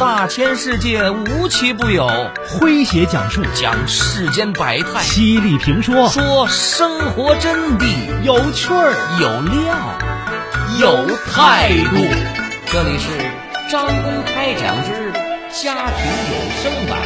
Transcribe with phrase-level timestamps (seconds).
[0.00, 2.08] 大千世界无奇不有，
[2.48, 7.84] 诙谐讲述讲世间百态，犀利评说说生活真谛，
[8.22, 9.76] 有趣儿有料
[10.80, 11.96] 有态度。
[12.64, 13.10] 这里是
[13.70, 15.12] 张公开讲之
[15.62, 16.32] 家庭有
[16.62, 16.98] 声版。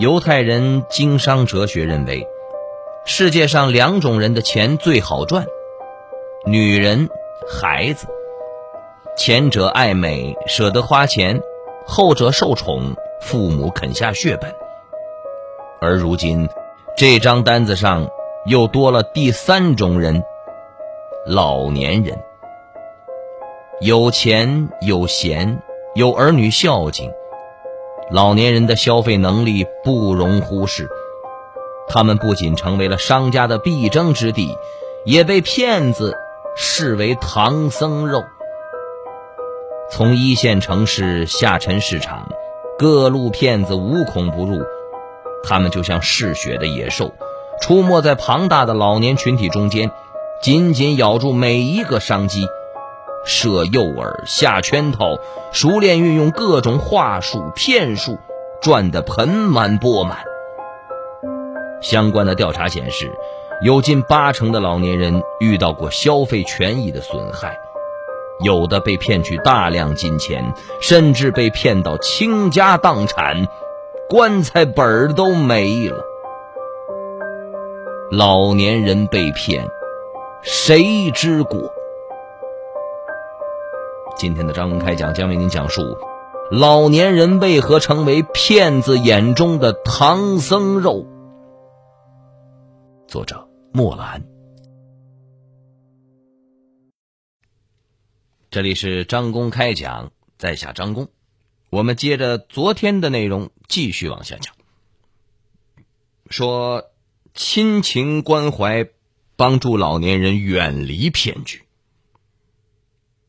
[0.00, 2.26] 犹太人经商哲学认为。
[3.06, 5.44] 世界上两种人的钱最好赚：
[6.46, 7.10] 女人、
[7.46, 8.06] 孩子。
[9.14, 11.38] 前者爱美，舍得花钱；
[11.86, 14.54] 后者受宠，父母肯下血本。
[15.82, 16.48] 而如今，
[16.96, 18.08] 这张单子上
[18.46, 20.24] 又多了第三种人——
[21.28, 22.18] 老年人。
[23.82, 25.62] 有钱有闲，
[25.94, 27.12] 有儿女孝敬，
[28.10, 30.88] 老年人的消费能力不容忽视。
[31.88, 34.56] 他们不仅成为了商家的必争之地，
[35.04, 36.16] 也被骗子
[36.56, 38.24] 视为唐僧肉。
[39.90, 42.28] 从一线城市下沉市场，
[42.78, 44.62] 各路骗子无孔不入。
[45.44, 47.12] 他们就像嗜血的野兽，
[47.60, 49.90] 出没在庞大的老年群体中间，
[50.42, 52.48] 紧紧咬住每一个商机，
[53.26, 55.18] 设诱饵、下圈套，
[55.52, 58.18] 熟练运用各种话术、骗术，
[58.62, 60.24] 赚得盆满钵满。
[61.84, 63.12] 相关的调查显示，
[63.60, 67.58] 有近八成的老年人遇到过消费权益的损害，
[68.40, 73.46] 有的被骗取大量金钱，甚至被骗到倾家荡产，
[74.08, 76.02] 棺材本儿都没了。
[78.10, 79.68] 老年人被骗，
[80.40, 81.70] 谁之过？
[84.16, 85.82] 今天的张公开讲将为您讲述：
[86.50, 91.04] 老年人为何成为骗子眼中的唐僧肉？
[93.06, 94.24] 作者莫兰，
[98.50, 101.10] 这里是张公开讲，在下张公。
[101.70, 104.54] 我们接着昨天的内容继续往下讲。
[106.30, 106.90] 说
[107.34, 108.88] 亲情关怀，
[109.36, 111.62] 帮助老年人远离骗局。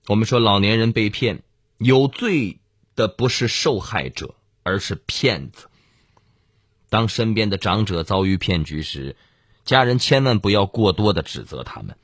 [0.07, 1.44] 我们说老年人被骗，
[1.78, 2.59] 有罪
[2.95, 5.67] 的不是受害者，而是骗子。
[6.89, 9.16] 当身边的长者遭遇骗局时，
[9.65, 11.97] 家人千万不要过多的指责他们，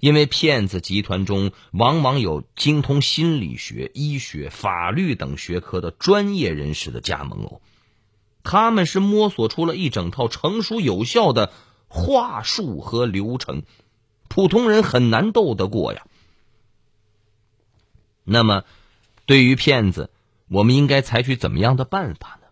[0.00, 7.60] 因为骗子集团中往往有精通心理学、医学、法律等学科的专业人士的加盟哦。
[8.42, 11.52] 他们是摸索出了一整套成熟有效的
[11.88, 13.62] 话术和流程，
[14.28, 16.06] 普通人很难斗得过呀。
[18.24, 18.64] 那么，
[19.26, 20.10] 对于骗子，
[20.48, 22.48] 我们应该采取怎么样的办法呢？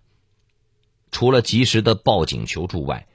[1.10, 3.06] 除了及时的报警求助外，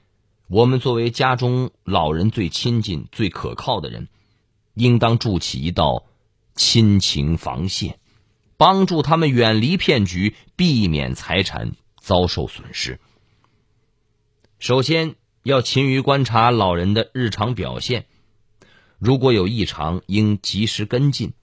[0.49, 4.07] 我们作为家中老人最亲近、最可靠的人，
[4.75, 6.05] 应当筑起一道
[6.55, 7.99] 亲情防线，
[8.55, 13.01] 帮助他们远离骗局，避免财产遭受损失。
[14.57, 18.05] 首先要勤于观察老人的日常表现，
[18.99, 21.33] 如果有异常，应及时跟进。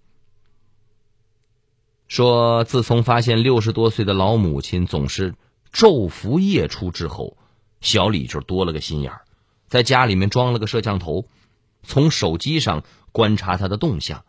[2.09, 5.35] 说，自从发现六十多岁的老母亲总是
[5.71, 7.37] 昼伏夜出之后。
[7.85, 9.21] 小李就多了个心眼儿，
[9.69, 11.29] 在家里面装了个摄像头，
[11.83, 14.25] 从手机上观察他的动向。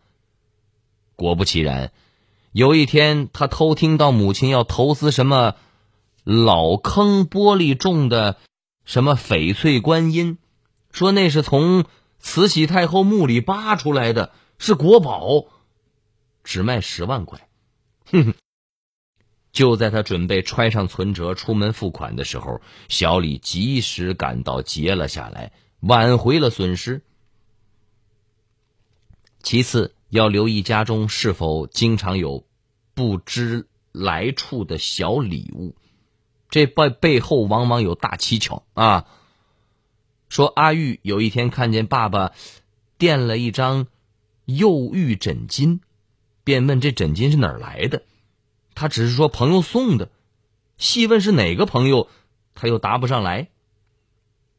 [1.15, 1.93] 果不其然，
[2.51, 5.55] 有一天他偷听到母亲要投资什么
[6.25, 8.35] 老坑玻璃种的
[8.83, 10.37] 什么翡翠观音，
[10.91, 11.85] 说那是从
[12.19, 15.45] 慈禧太后墓里扒出来的，是国宝，
[16.43, 17.47] 只卖十万块。
[18.11, 18.33] 哼哼。
[19.55, 27.01] 就在他准备揣上存折出门付款的时候，小李及时赶到截了下来，挽回了损失。
[29.41, 32.45] 其次，要留意家中是否经常有
[32.93, 35.77] 不知来处的小礼物，
[36.49, 39.05] 这背背后往往有大蹊跷啊。
[40.27, 42.33] 说阿玉有一天看见爸爸
[42.97, 43.87] 垫了一张
[44.43, 45.79] 幼玉枕巾，
[46.43, 48.03] 便问这枕巾是哪儿来的。
[48.75, 50.11] 他只是说朋友送的，
[50.77, 52.09] 细问是哪个朋友，
[52.53, 53.47] 他又答不上来。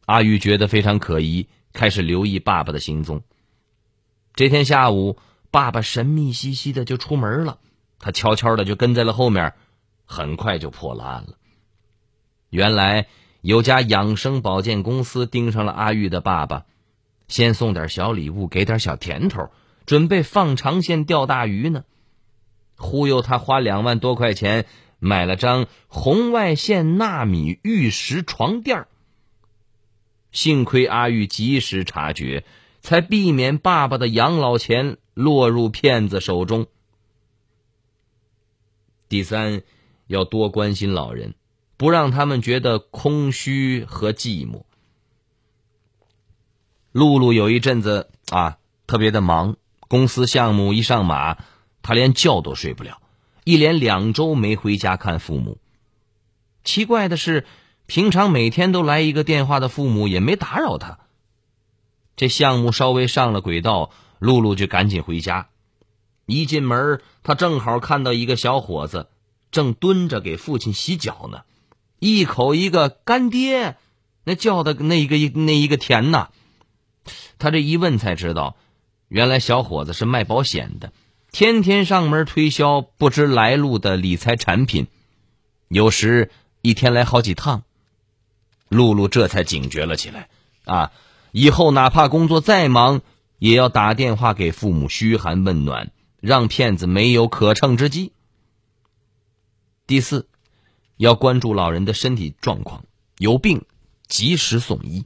[0.06, 3.22] 阿玉觉得非常可疑，开始留意爸爸的行踪。
[4.34, 5.18] 这天下午，
[5.50, 7.58] 爸爸神秘兮兮的就出门了，
[7.98, 9.52] 他悄悄的就跟在了后面，
[10.04, 11.34] 很快就破了案了。
[12.48, 13.08] 原来
[13.42, 16.64] 有家养生保健公司盯上了阿玉的爸爸，
[17.28, 19.50] 先送点小礼物，给点小甜头，
[19.84, 21.84] 准备放长线钓大鱼呢。
[22.76, 24.66] 忽悠他花两万多块钱
[24.98, 28.86] 买了张红外线纳米玉石床垫
[30.32, 32.44] 幸亏阿玉及时察觉，
[32.80, 36.66] 才避免爸爸的养老钱落入骗子手中。
[39.08, 39.62] 第三，
[40.06, 41.34] 要多关心老人，
[41.76, 44.64] 不让他们觉得空虚和寂寞。
[46.92, 49.56] 露露有一阵子啊，特别的忙，
[49.88, 51.38] 公司项目一上马，
[51.86, 53.00] 他连觉都睡不了，
[53.44, 55.58] 一连两周没回家看父母。
[56.64, 57.46] 奇怪的是，
[57.86, 60.98] 平常每天都来一个电话的父母也没打扰他。
[62.16, 65.48] 这项目稍微上了轨道，露露就赶紧回家。
[66.26, 69.08] 一进门，他正好看到一个小伙子
[69.52, 71.42] 正蹲着给父亲洗脚呢，
[72.00, 73.76] 一口一个干爹，
[74.24, 76.30] 那叫的那一个那一个甜呐！
[77.38, 78.56] 他这一问才知道，
[79.06, 80.92] 原来小伙子是卖保险的，
[81.30, 84.86] 天天上门推销不知来路的理财产品，
[85.68, 86.30] 有时
[86.62, 87.62] 一天来好几趟。
[88.68, 90.28] 露露这才警觉了起来，
[90.64, 90.92] 啊，
[91.32, 93.02] 以后哪怕工作再忙，
[93.38, 95.92] 也要打电话给父母嘘寒问暖。
[96.18, 98.10] 让骗子没有可乘之机。
[99.86, 100.26] 第四，
[100.96, 102.84] 要关注老人的身体状况，
[103.18, 103.64] 有病
[104.08, 105.04] 及时送医。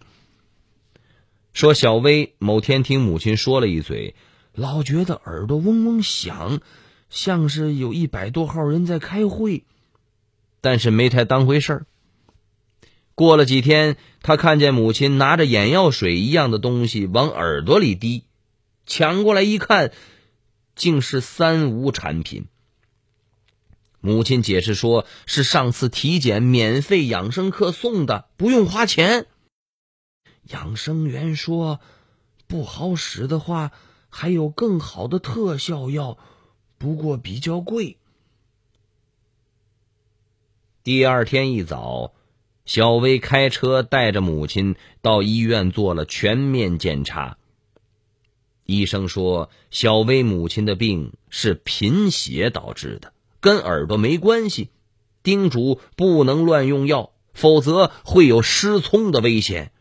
[1.53, 4.15] 说小薇某天听母亲说了一嘴，
[4.53, 6.61] 老觉得耳朵嗡嗡响，
[7.09, 9.65] 像是有一百多号人在开会，
[10.61, 11.87] 但是没太当回事儿。
[13.15, 18.25] 过了几天，他看见母亲拿着眼药水一样的东西往耳朵里滴，
[18.87, 19.93] 抢过来一看。
[20.77, 22.47] 竟是三无产品。
[24.01, 29.27] 母亲解释说：“是上次体检免费养生课送的，不用花钱。”
[30.49, 31.81] 养生员说
[32.49, 33.73] ：“不好使的话，
[34.11, 36.19] 还有更好的特效药，
[36.77, 37.97] 不过比较贵。”
[40.83, 42.13] 第二天一早，
[42.65, 47.37] 小薇开车带着母亲到医院做了全面检查。
[48.65, 54.71] 医生说，小薇母亲的病是贫血导致的，跟耳朵没关系，
[55.23, 59.73] 叮嘱不能乱用药，否则会有失聪的危险。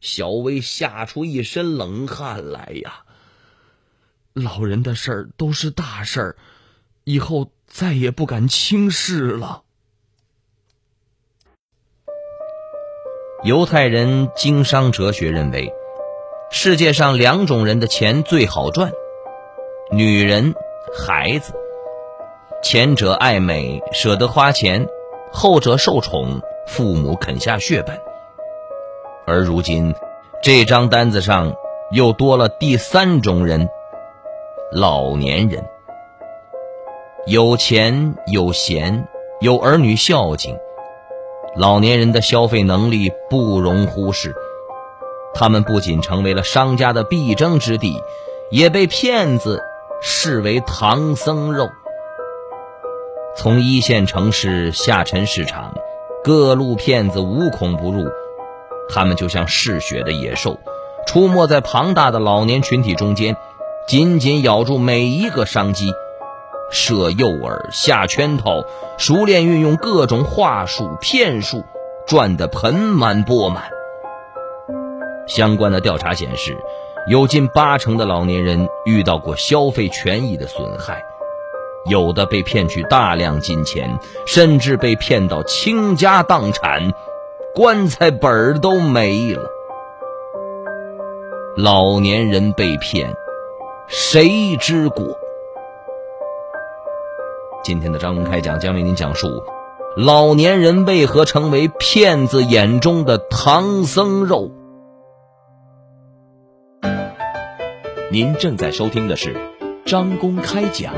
[0.00, 3.03] 小薇吓出一身冷汗来呀！
[4.34, 6.36] 老人的事儿都是大事儿，
[7.04, 9.62] 以后再也不敢轻视了。
[13.44, 15.72] 犹太人经商哲学认为。
[16.50, 18.92] 世界上两种人的钱最好赚：
[19.90, 20.54] 女人、
[20.96, 21.52] 孩子。
[22.62, 24.86] 前者爱美，舍得花钱；
[25.32, 28.00] 后者受宠，父母肯下血本。
[29.26, 29.94] 而如今，
[30.42, 31.54] 这张单子上
[31.90, 33.68] 又多了第三种人——
[34.76, 35.64] 老年人。
[37.28, 39.06] 有钱有闲，
[39.40, 40.58] 有儿女孝敬，
[41.54, 44.34] 老年人的消费能力不容忽视。
[45.32, 48.02] 他们不仅成为了商家的必争之地，
[48.50, 49.62] 也被骗子
[50.02, 51.68] 视为唐僧肉。
[53.36, 55.72] 从一线城市下沉市场，
[56.24, 58.08] 各路骗子无孔不入。
[58.88, 60.58] 他们就像嗜血的野兽，
[61.06, 63.36] 出没在庞大的老年群体中间，
[63.86, 65.92] 紧紧咬住每一个商机，
[66.70, 68.64] 设诱饵、下圈套，
[68.96, 71.62] 熟练运用各种话术、骗术，
[72.06, 73.64] 赚得盆满钵满。
[75.26, 76.56] 相关的调查显示，
[77.10, 81.04] 有近八成的老年人遇到过消费权益的损害，
[81.84, 86.94] 有的被骗取大量金钱，甚至被骗到倾家荡产，
[87.54, 89.50] 棺材本儿都没了。
[91.56, 93.14] 老年人被骗，
[93.86, 95.18] 谁之过？
[97.62, 99.42] 今天的张公开讲将为您讲述：
[99.96, 104.50] 老年人为何成为骗子眼中的唐僧肉？
[108.10, 109.36] 您正在收听的是
[109.84, 110.94] 张公开讲，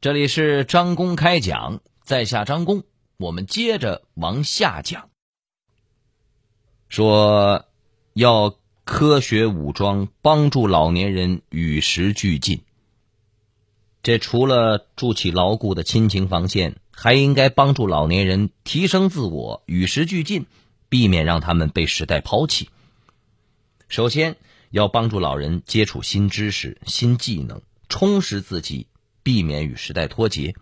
[0.00, 2.84] 这里是张公开讲，在下张公，
[3.18, 5.08] 我们接着往下讲，
[6.88, 7.64] 说
[8.14, 8.54] 要
[8.90, 12.62] 科学武装，帮助老年人与时俱进。
[14.02, 20.46] 这除了筑起牢固的亲情防线，还应该帮助老年人提升自我，与时俱进，
[20.88, 22.68] 避免让他们被时代抛弃。
[23.88, 24.36] 首先
[24.70, 28.88] 要帮助老人接触新知识、新技能，充实自己，
[29.22, 30.56] 避免与时代脱节。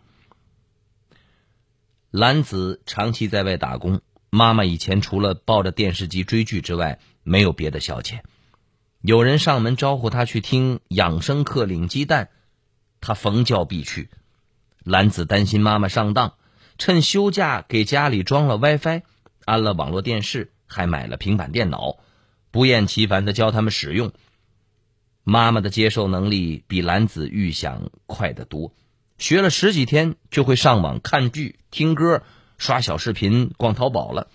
[2.10, 8.20] 兰子长期在外打工，妈妈以前除了抱着电视机追剧之外，没有别的消遣。
[9.00, 12.30] 有人上门招呼他去听养生课领鸡蛋，
[13.00, 14.10] 他逢叫必去。
[14.82, 16.34] 兰子担心妈妈上当，
[16.78, 19.02] 趁休假给家里装了 WiFi，
[19.44, 21.98] 安了网络电视，还买了平板电脑，
[22.50, 24.12] 不厌其烦的教他们使用。
[25.22, 28.74] 妈妈的接受能力比兰子预想快得多，
[29.18, 32.22] 学了十几天就会上网看剧、听歌、
[32.56, 34.28] 刷小视频、逛淘宝了。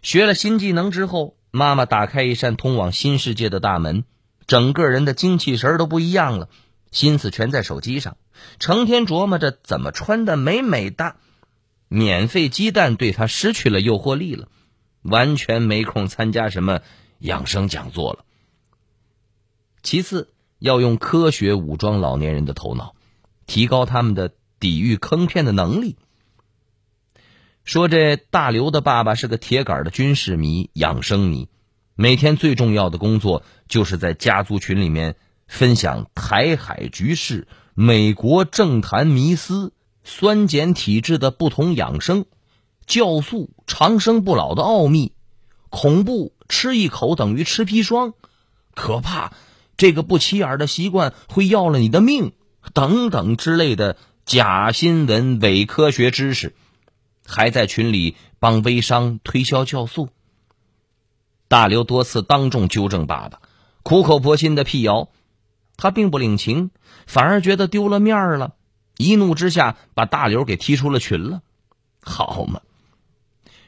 [0.00, 4.02] 学了新技能之后，妈妈打开一扇通往新世界的大门，
[4.48, 6.48] 整个人的精气神都不一样了，
[6.90, 8.16] 心思全在手机上，
[8.58, 11.14] 成天琢磨着怎么穿的美美的。
[11.86, 14.48] 免费鸡蛋对他失去了诱惑力了，
[15.02, 16.80] 完全没空参加什么
[17.20, 18.24] 养生讲座了。
[19.84, 22.96] 其次，要用科学武装老年人的头脑，
[23.46, 25.94] 提高他们的抵御坑骗的能力。
[27.64, 31.48] 说这大刘的爸爸是个铁杆的军事迷、养生迷，
[31.94, 35.16] 每天最重要的工作就是在家族群里面
[35.48, 39.72] 分享台海局势、美国政坛迷思、
[40.04, 42.26] 酸碱体质的不同养生、
[42.86, 45.14] 酵素长生不老的奥秘、
[45.70, 48.12] 恐怖吃一口等于吃砒霜、
[48.74, 49.32] 可怕。
[49.78, 52.32] 这个不起眼的习惯会要了你的命，
[52.74, 56.54] 等等之类的假新闻、伪科学知识，
[57.26, 60.08] 还在群里帮微商推销酵素。
[61.48, 63.40] 大刘多次当众纠正爸爸，
[63.82, 65.08] 苦口婆心的辟谣，
[65.76, 66.70] 他并不领情，
[67.06, 68.54] 反而觉得丢了面儿了，
[68.96, 71.42] 一怒之下把大刘给踢出了群了。
[72.00, 72.60] 好嘛，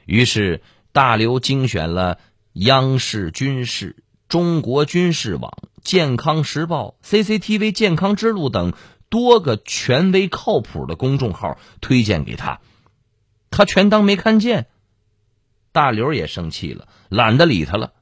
[0.05, 2.19] 于是大刘精选了
[2.53, 3.97] 央视军事、
[4.29, 5.57] 中国军事网。
[5.83, 8.73] 健康时报、CCTV 健康之路等
[9.09, 12.61] 多个权威靠谱的公众号推荐给他，
[13.51, 14.67] 他全当没看见。
[15.73, 17.93] 大刘也生气了，懒得理他了。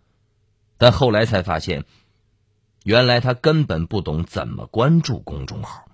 [0.78, 1.84] 但后来才发现，
[2.84, 5.84] 原来他根本不懂怎么关注公众号。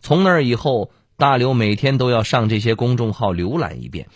[0.00, 4.08] 从那以后，大刘每天都要上这些公众号浏览一遍，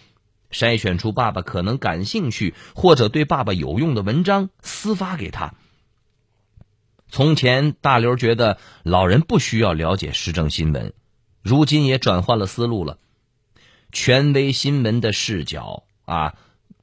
[0.50, 5.54] 筛选出爸爸可能感兴趣或者对爸爸有用的文章，私发给他。
[7.08, 10.92] 从前，大刘觉得老人不需要了解时政新闻，
[11.42, 12.98] 如今也转换了思路了。
[13.92, 16.34] 权威新闻的视角啊，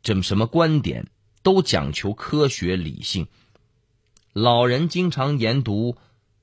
[0.03, 1.07] 这么什么观点
[1.43, 3.27] 都讲求科学理性。
[4.31, 5.97] 老人经常研读、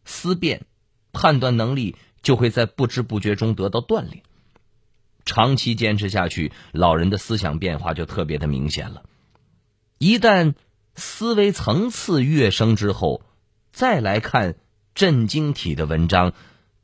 [0.05, 0.67] 思辨，
[1.13, 4.25] 判断能力就会在不知不觉中得到锻炼。
[5.25, 9.05] 长期坚持下去，老人的思想变化就特别的明显了。
[9.99, 10.55] 一旦
[10.95, 13.23] 思维层次跃升之后，
[13.73, 14.57] 再来看
[14.95, 16.33] 震惊体的文章，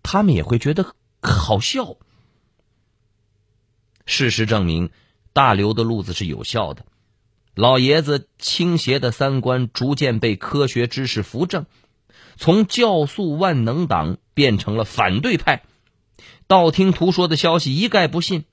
[0.03, 1.97] 他们也会觉得好笑。
[4.06, 4.90] 事实证明，
[5.32, 6.85] 大刘的路子是有效的。
[7.54, 11.66] 老爷子倾斜的三观逐渐被科学知识扶正，
[12.37, 15.62] 从教素万能党变成了反对派，
[16.47, 18.44] 道听途说的消息一概不信。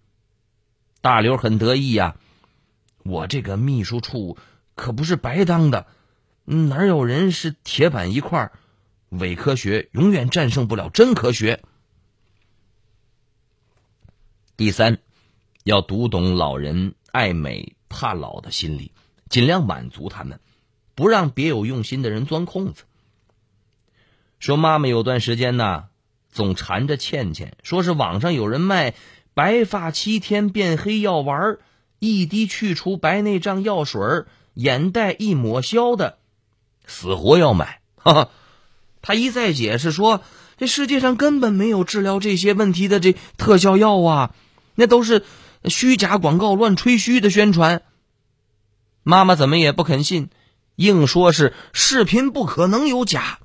[1.02, 2.18] 大刘很得意呀，
[3.04, 4.38] 我这个秘书处
[4.76, 5.88] 可不是白当的。
[6.44, 8.52] 哪有人是铁板一块？
[9.10, 11.64] 伪科学永远战胜不了真科学。
[14.56, 15.00] 第三，
[15.70, 18.92] 要读懂老人爱美怕老的心理，
[19.30, 20.40] 尽量满足他们，
[20.96, 22.86] 不让别有用心的人钻空子。
[24.40, 25.84] 说妈妈有段时间呢，
[26.32, 28.96] 总缠着倩倩，说是网上有人卖
[29.36, 31.60] 白发七天变黑药丸，
[32.00, 36.18] 一滴去除白内障药水，眼袋一抹消的。
[36.88, 38.30] 死活要买，哈哈！
[39.04, 40.24] 他一再解释说，
[40.58, 44.34] 这世界上根本没有治疗这些问题的这特效药啊，
[44.74, 45.24] 那都是
[45.66, 47.84] 虚假广告、乱吹嘘的宣传。
[49.04, 50.30] 妈妈怎么也不肯信，
[50.76, 53.40] 硬说是视频不可能有假。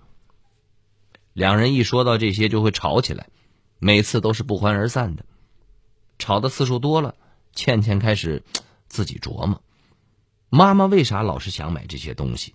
[1.32, 3.28] 两人一说到这些就会吵起来，
[3.78, 5.24] 每次都是不欢而散的。
[6.18, 7.16] 吵的次数多了，
[7.54, 8.44] 倩倩开始
[8.86, 9.62] 自己琢磨：
[10.48, 12.54] 妈妈为啥老是想买这些东西？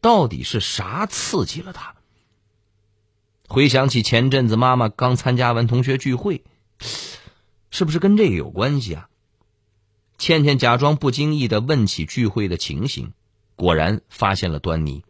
[0.00, 1.94] 到底是啥刺激了她？
[3.48, 6.44] 回想起前阵子妈妈刚参加完同学聚会，
[7.70, 9.08] 是不是跟这个有关系啊？
[10.18, 13.14] 倩倩假装不经意的问起聚会的情形，
[13.56, 15.02] 果然发现了端倪。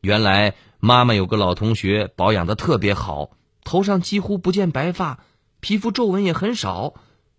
[0.00, 3.30] 原来妈妈有个老同学保养的特别好，
[3.62, 5.24] 头上几乎不见白发，
[5.60, 6.94] 皮肤皱纹也很少，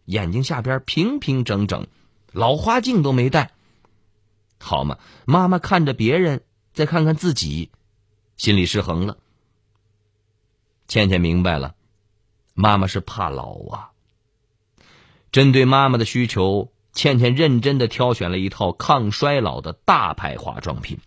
[0.06, 1.86] 眼睛下边平平整整，
[2.32, 3.52] 老花镜都没戴。
[4.60, 6.42] 好嘛，妈妈看着别人，
[6.74, 7.70] 再看看自己，
[8.38, 9.18] 心里失衡了。
[10.88, 11.76] 倩倩明白了，
[12.56, 13.92] 妈妈是怕老啊。
[15.36, 20.98] 针对妈妈的需求，倩倩认真的挑选了一套抗衰老的大牌化妆品，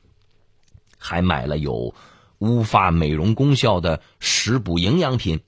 [0.99, 1.95] 还买了有
[2.37, 5.41] 乌发美容功效的食补营养品。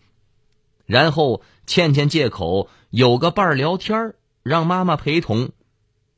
[0.87, 5.51] 然后，倩倩借口有个伴儿聊天让妈妈陪同，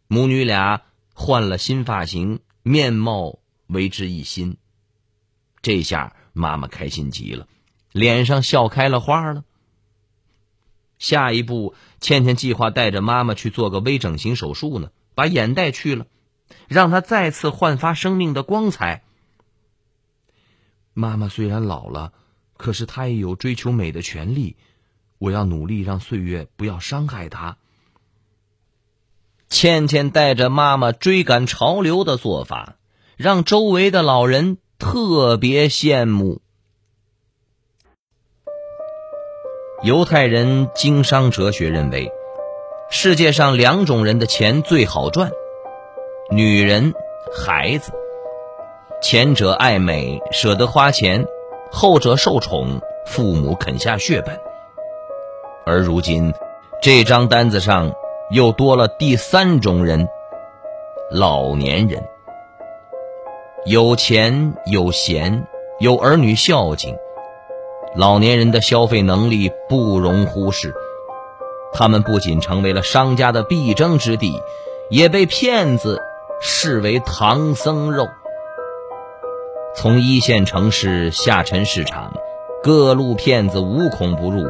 [0.06, 0.82] 母女俩
[1.14, 4.56] 换了新发型，面貌为之一新。
[5.62, 7.48] 这下妈妈开心极了，
[7.90, 9.42] 脸上笑开了花了。
[10.98, 16.06] 下一步，倩倩计划带着妈妈去做个微整形手术呢，把眼袋去了，
[16.68, 19.04] 让她再次焕发生命的光彩。
[20.92, 22.12] 妈妈虽然老了，
[22.56, 24.56] 可是她也有追求美的权利。
[25.18, 27.56] 我要努力让岁月不要伤害她。
[29.48, 32.76] 倩倩带着妈妈追赶潮流的做法，
[33.16, 36.42] 让周围的老人特别羡慕。
[39.82, 42.08] 犹太人经商哲学认为，
[42.88, 45.28] 世界上两种人的钱最好赚：
[46.30, 46.94] 女人、
[47.34, 47.90] 孩子。
[49.02, 51.24] 前者爱美，舍得花钱；
[51.72, 54.38] 后者受宠，父母肯下血本。
[55.66, 56.32] 而如今，
[56.80, 57.92] 这张单子上
[58.30, 60.06] 又多了第三种人——
[61.10, 62.00] 老年人。
[63.66, 65.44] 有钱有闲，
[65.80, 66.96] 有儿女孝敬，
[67.94, 70.74] 老年人的消费能力不容忽视。
[71.74, 74.40] 他们不仅成为了商家的必争之地，
[74.90, 76.00] 也被骗子
[76.40, 78.06] 视为唐僧肉。
[79.74, 82.12] 从一线城市下沉市场，
[82.62, 84.44] 各路骗子无孔不入。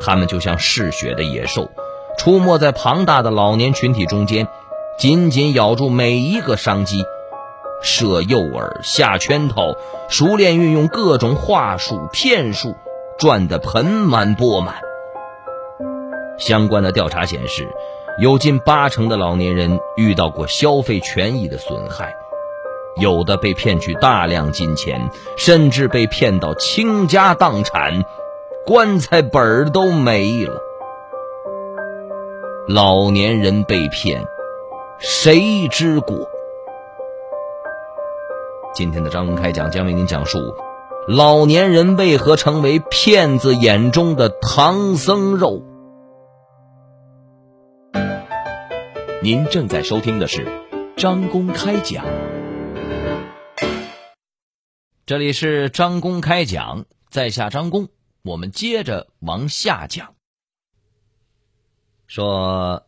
[0.00, 1.70] 他们就像嗜血的野兽，
[2.18, 4.48] 出没在庞大的老年群体中间，
[4.98, 7.04] 紧紧咬住每一个商机，
[7.84, 9.76] 设诱饵、下圈套，
[10.08, 12.74] 熟练运用各种话术、骗术，
[13.18, 14.76] 赚得盆满钵满。
[16.38, 17.68] 相关的调查显示，
[18.18, 22.16] 有近八成的老年人遇到过消费权益的损害。
[22.96, 28.04] 有的被骗取大量金钱，甚至被骗到倾家荡产，
[28.64, 30.60] 棺材本儿都没了。
[32.66, 34.24] 老年人被骗，
[34.98, 36.30] 谁之过？
[38.74, 40.52] 今天的张公开讲将为您讲述：
[41.06, 45.62] 老年人为何成为骗子眼中的唐僧肉？
[49.22, 50.44] 您正在收听的是
[50.96, 52.04] 张公开讲。
[55.06, 57.90] 这里是张公开讲，在下张公，
[58.24, 60.14] 我们接着往下讲。
[62.08, 62.82] 说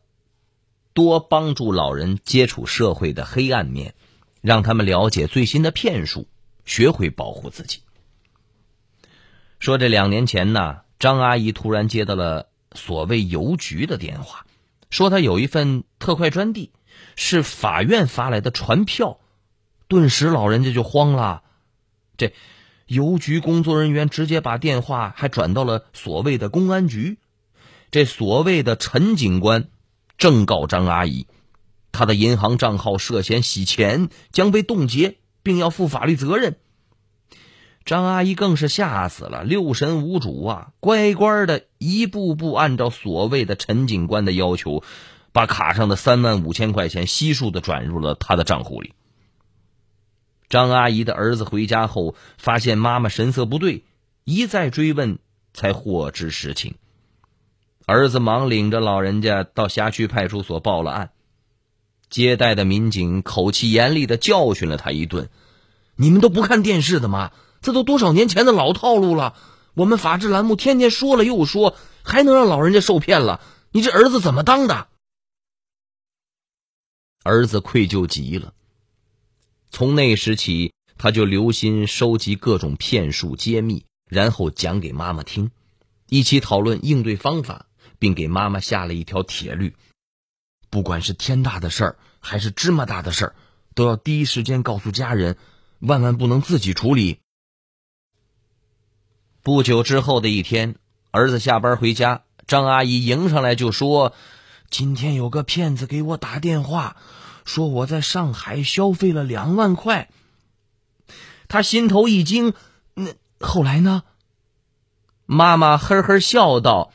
[0.94, 3.94] 多帮助老人接触社会的黑暗面，
[4.46, 6.28] 让他们了解最新的骗术，
[6.64, 7.80] 学会保护自己。
[9.58, 14.46] 说这两年前呢，张阿姨突然接到了所谓邮局的电话，
[14.88, 16.70] 说她有一份特快专递，
[17.16, 19.18] 是法院发来的传票，
[19.88, 21.42] 顿时老人家就慌了。
[22.16, 22.32] 这
[22.86, 27.18] 邮局工作人员直接把电话还转到了所谓的公安局。
[27.90, 29.68] 这所谓的陈警官
[30.18, 31.26] 正告张阿姨，
[31.96, 36.56] 他的银行账号涉嫌洗钱，将被冻结，并要负法律责任。
[37.84, 44.82] 张阿姨更是吓死了，六神无主啊，乖乖的一步步按照所谓的陈警官的要求，
[45.32, 48.92] 把卡上的三万五千块钱悉数的转入了他的账户里。
[50.48, 53.84] 张阿姨的儿子回家后，发现妈妈神色不对，
[54.24, 55.18] 一再追问，
[55.54, 56.74] 才获知实情。
[57.86, 61.10] 儿子忙领着老人家到辖区派出所报了案。
[62.08, 65.28] 接待的民警口气严厉的教训了他一顿
[65.96, 67.32] ：“你们都不看电视的吗？
[67.60, 69.34] 这都多少年前的老套路了。
[69.74, 73.40] 我们法制栏目天天说了又说，还能让老人家受骗了？
[73.72, 74.88] 你这儿子怎么当的？”
[77.24, 78.52] 儿子愧疚极了。
[79.70, 85.50] 从那时起，他就留心收集各种骗术揭秘，然后讲给妈妈听，
[86.08, 87.66] 一起讨论应对方法，
[87.98, 89.74] 并给妈妈下了一条铁律：
[90.70, 93.34] 不管是天大的事儿还是芝麻大的事儿，
[93.74, 95.36] 都要第一时间告诉家人，
[95.78, 97.20] 万万不能自己处理。
[99.42, 100.76] 不久之后的一天，
[101.10, 104.12] 儿子下班回家，张阿姨迎上来就说
[104.70, 106.96] ：“今天有个骗子给我打电话。”
[107.46, 110.10] 说我在上海消费了两万块，
[111.46, 112.54] 他心头一惊。
[112.94, 114.02] 那后来呢？
[115.26, 116.92] 妈妈呵呵笑道：“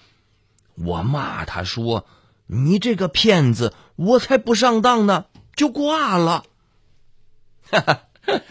[0.75, 2.05] 我骂他说，
[2.53, 6.43] 你这个骗子，我才不上当呢，就挂了。
[7.71, 8.41] ”哈哈，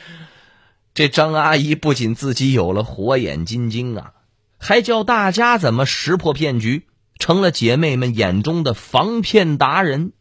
[0.95, 4.15] 这张阿姨不仅自己有了火眼金睛啊，
[4.57, 6.87] 还教大家怎么识破骗局，
[7.19, 10.13] 成了姐妹们眼中的防骗达人。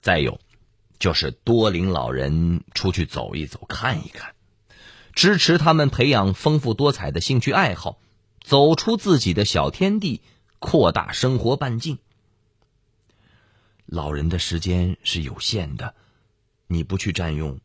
[0.00, 0.40] 再有，
[0.98, 4.34] 就是多领老人出去走一走、看一看，
[5.12, 8.00] 支持他们培养丰富多彩的兴趣爱好，
[8.42, 10.22] 走出自己的小天地，
[10.58, 11.98] 扩大生活半径。
[13.86, 15.94] 老人的时间是有限的，
[16.66, 17.60] 你不去占用，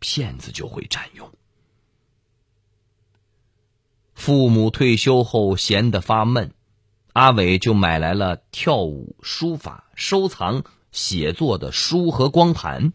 [0.00, 1.30] 骗子就会占用。
[4.14, 6.52] 父母退休后闲得发闷，
[7.12, 12.92] 阿伟就买来了跳舞、书法、收藏、写作的书和光盘，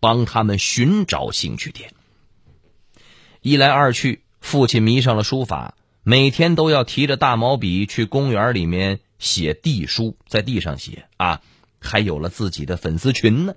[0.00, 1.94] 帮他们寻找兴趣点。
[3.40, 11.42] 一来二去，父亲迷上了书法，每天都要提着大毛笔去公园里面写地书，在地上写啊，
[11.80, 13.54] 还有了自己的粉丝群呢。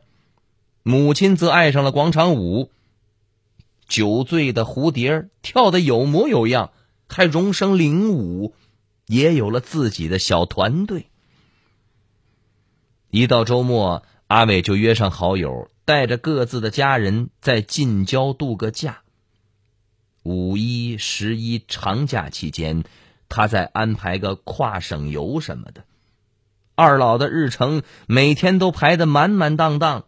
[0.84, 2.71] 母亲则爱上了广场舞，
[3.88, 6.71] 酒醉的蝴蝶跳得有模有样。
[7.08, 8.55] 还荣升领舞，
[9.05, 11.05] 也有了自己的小团队。
[13.12, 19.03] 一到周末，阿伟就约上好友，带着各自的家人在近郊度个假。
[20.26, 22.84] 五一、十一长假期间，
[23.30, 25.86] 他再安排个跨省游什么的。
[26.74, 30.06] 二老的日程每天都排得满满当当，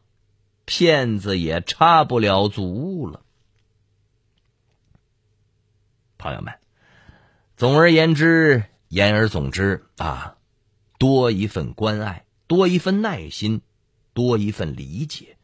[0.65, 3.21] 骗子也插不了足了。
[6.17, 6.55] 朋友们。
[7.55, 10.35] 总而言之，言而总之啊，
[10.97, 13.61] 多一份关爱，多一份耐心，
[14.13, 15.37] 多一份理解，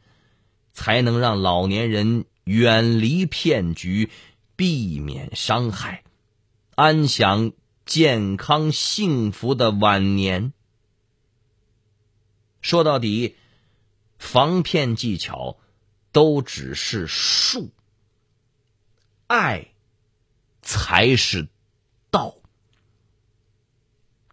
[0.72, 4.10] 才能让老年人远离骗局，
[4.56, 6.04] 避免伤害，
[6.76, 7.52] 安享
[7.86, 10.54] 健康幸福的晚年。
[12.62, 13.36] 说到底，
[14.18, 15.58] 防骗技巧
[16.12, 17.72] 都只是术，
[19.28, 19.74] 爱
[20.62, 21.48] 才是。
[22.12, 22.36] 道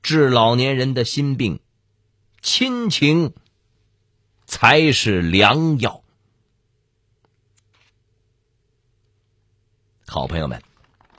[0.02, 1.60] 治老年人的心病，
[2.42, 3.32] 亲情
[4.44, 5.99] 才是良药。
[10.12, 10.60] 好朋友们，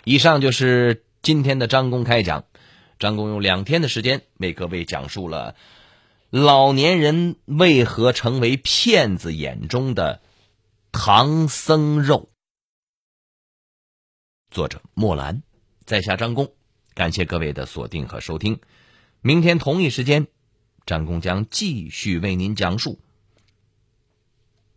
[0.04, 2.44] 以上就是今天的张公开讲。
[3.00, 5.56] 张公用两天的时间为各位讲述了
[6.30, 10.22] 老年人为何成为骗子眼中的
[10.92, 12.32] 唐僧肉。
[14.50, 15.42] 作者莫兰。
[15.86, 16.52] 在下张工，
[16.94, 18.60] 感谢各位的锁定和收听。
[19.22, 20.28] 明天同一时间，
[20.86, 23.00] 张工将继续为您讲述。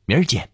[0.07, 0.54] 明儿见。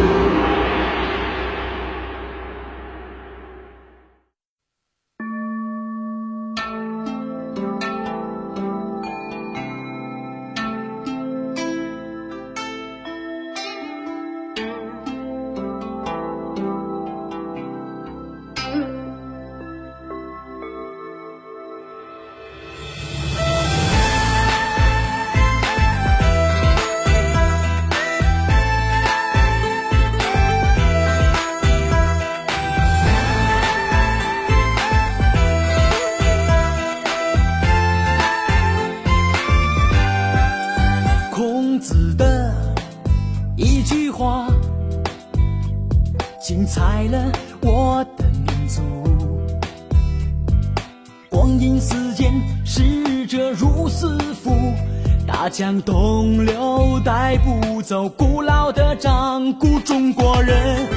[55.61, 60.89] 江东流带不走古老的掌故，中国人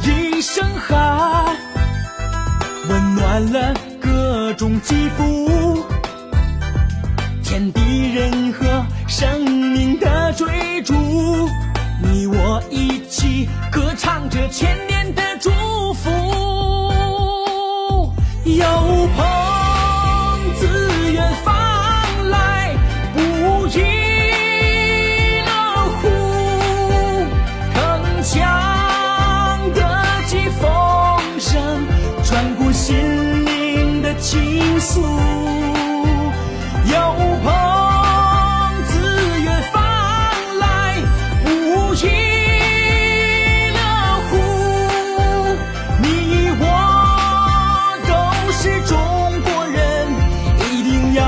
[0.00, 1.44] 一声喊，
[2.88, 5.84] 温暖了各种肌肤，
[7.42, 8.64] 天地人和
[9.08, 10.94] 生命的追逐。
[12.00, 14.83] 你我一起歌唱着千
[35.00, 36.94] 有
[37.42, 37.46] 朋
[38.86, 38.92] 自
[39.40, 39.82] 远方
[40.60, 40.62] 来，
[41.44, 41.48] 不
[41.94, 42.06] 亦
[43.72, 43.78] 乐
[44.30, 44.32] 乎？
[46.02, 46.04] 你
[46.60, 46.62] 我
[48.06, 48.12] 都
[48.52, 48.92] 是中
[49.42, 49.78] 国人，
[50.70, 51.22] 一定要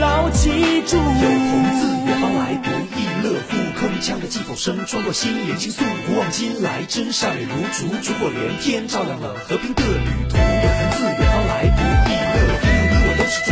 [0.00, 0.96] 牢记住。
[0.96, 2.66] 有朋自远方来，不
[2.98, 3.50] 亦乐乎？
[3.78, 10.36] 铿锵的击鼓声穿过心灵倾诉，古往今来真善美如烛，烛火连天照亮了和平的旅途。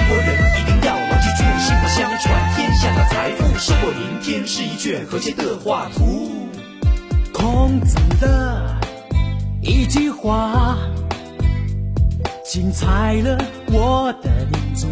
[0.08, 0.28] 国人，
[0.60, 6.30] 一定要牢记住，薪火相传，天下的财富，收获明天是一卷和谐的画图。
[7.32, 8.76] 孔子的
[9.60, 10.78] 一句话，
[12.44, 13.36] 精彩了
[13.72, 14.86] 我的民族。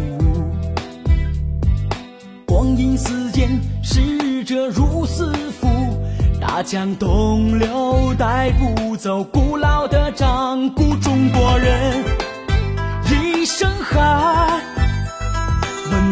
[2.45, 3.49] 光阴似箭，
[3.81, 5.67] 逝者如斯夫。
[6.41, 10.95] 大江东流，带不走古老的掌故。
[10.97, 12.03] 中国人
[13.09, 14.54] 一声喊，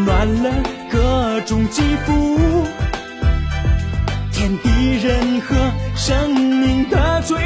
[0.05, 0.51] 暖了
[0.91, 2.37] 各种肌肤。
[4.31, 5.55] 天地人和，
[5.95, 7.37] 生命的最